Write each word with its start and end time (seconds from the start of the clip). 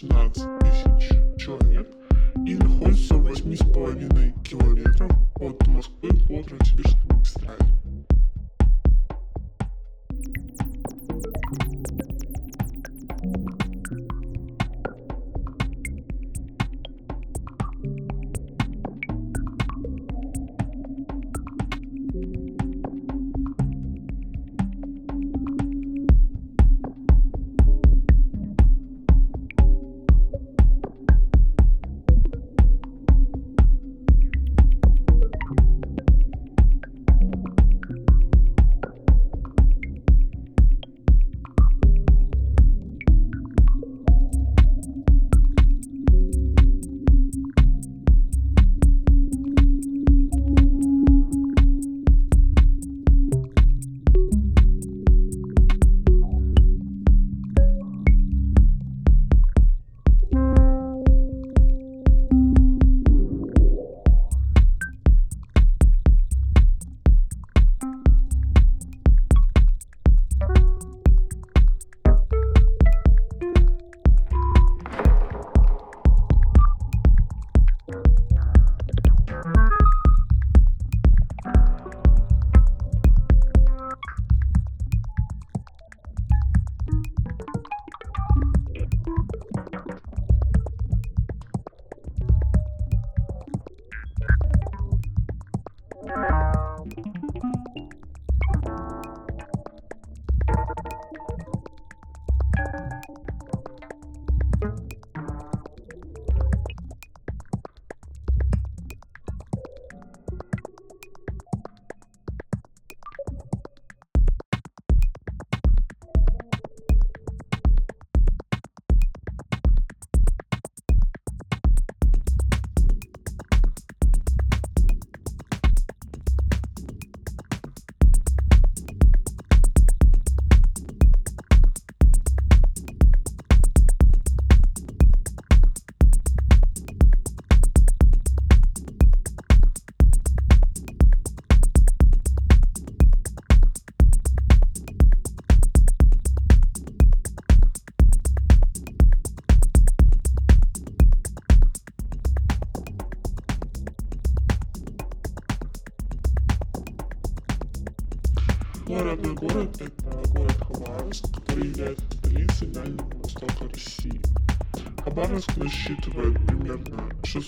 Nuts. 0.00 0.61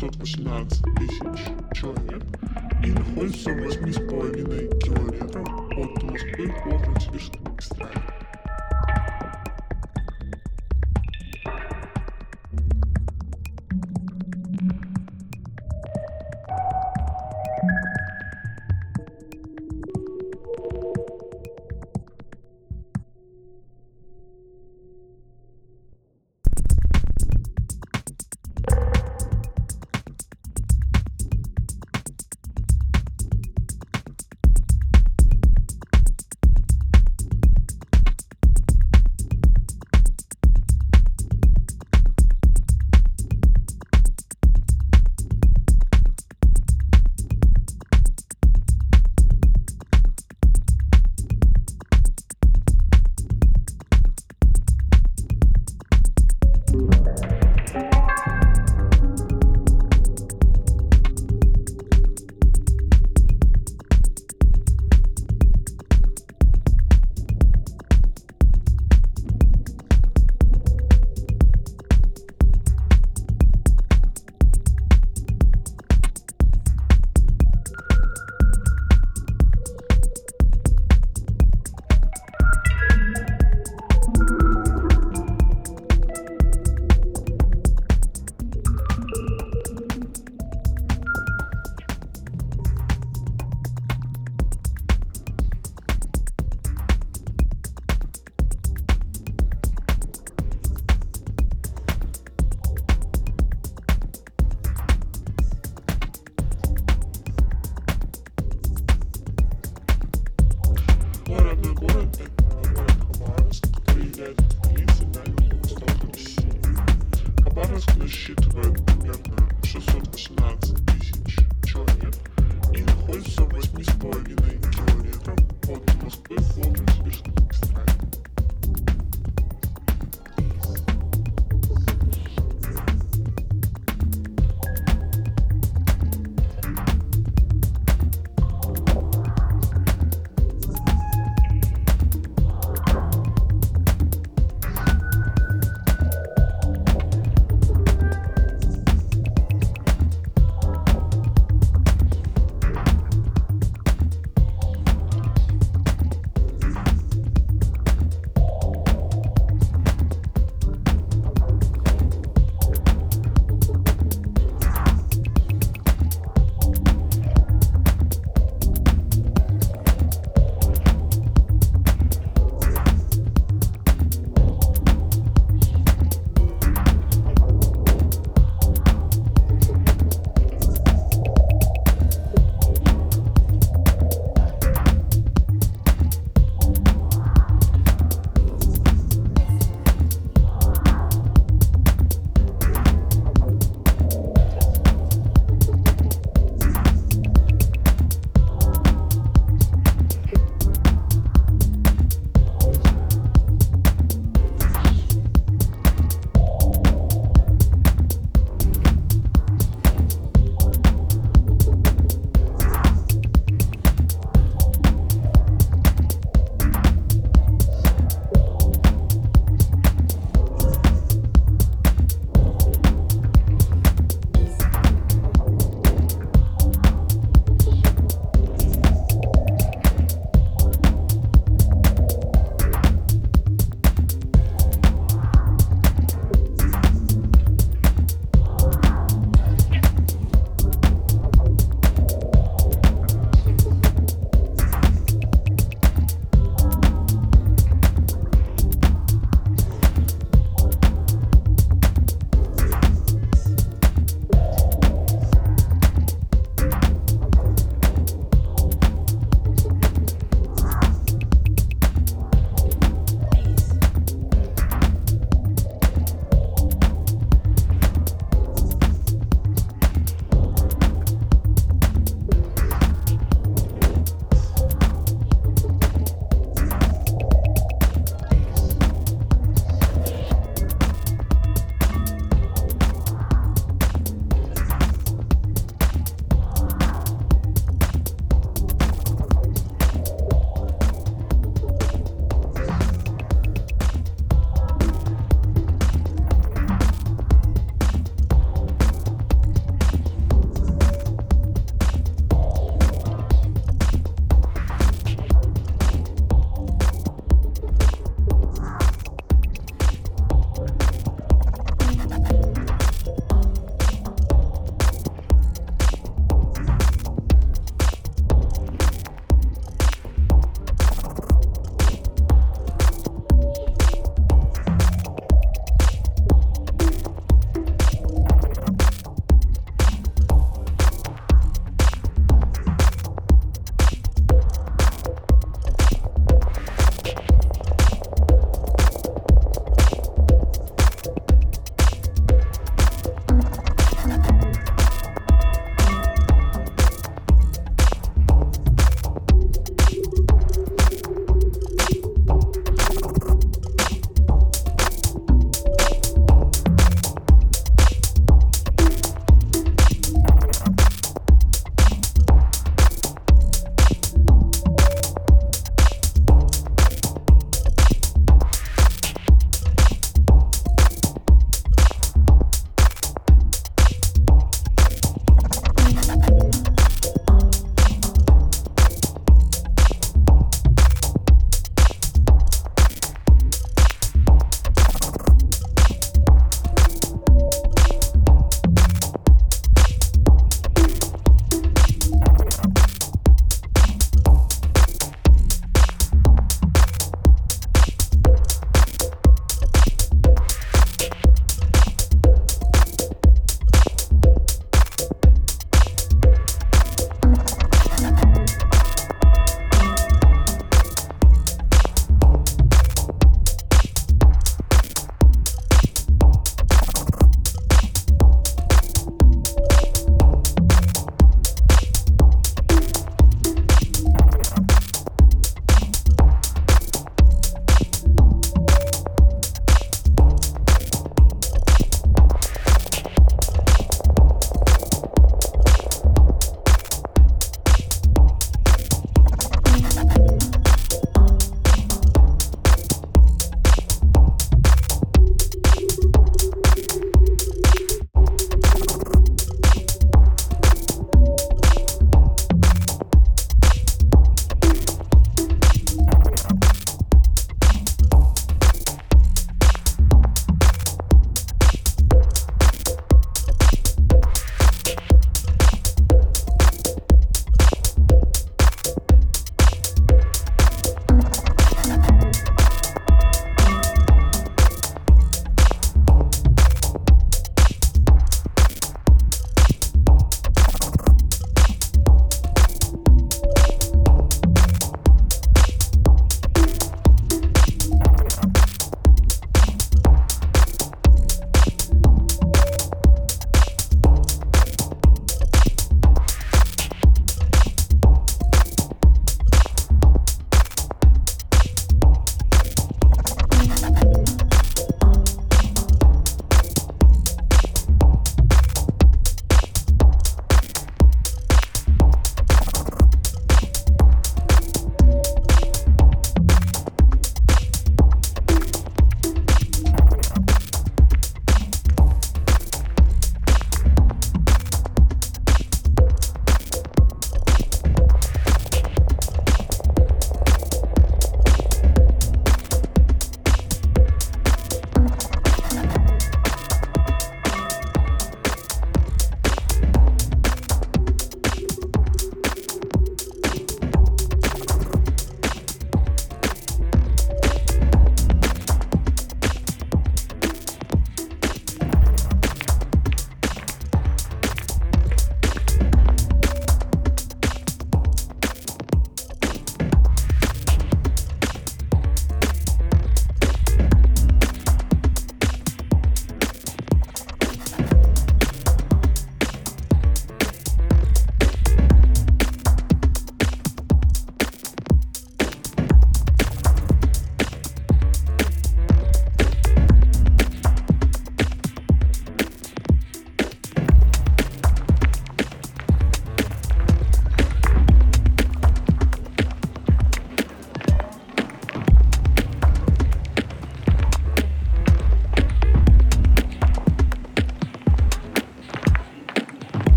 518 0.00 0.82
тысяч. 0.96 1.49